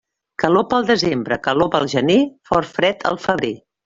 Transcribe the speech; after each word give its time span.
Calor 0.43 0.63
pel 0.69 0.85
desembre, 0.87 1.37
calor 1.47 1.69
pel 1.75 1.85
gener, 1.93 2.15
fort 2.53 2.71
fred 2.79 3.07
al 3.11 3.21
febrer. 3.27 3.53